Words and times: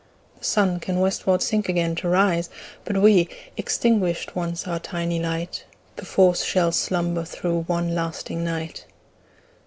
The 0.39 0.43
Suns 0.45 0.81
can 0.81 0.99
westward 0.99 1.43
sink 1.43 1.69
again 1.69 1.93
to 1.97 2.09
rise 2.09 2.49
But 2.85 2.97
we, 3.03 3.29
extinguished 3.55 4.35
once 4.35 4.67
our 4.67 4.79
tiny 4.79 5.19
light, 5.21 5.63
5 5.89 5.95
Perforce 5.97 6.43
shall 6.43 6.71
slumber 6.71 7.23
through 7.23 7.65
one 7.67 7.93
lasting 7.93 8.43
night! 8.43 8.85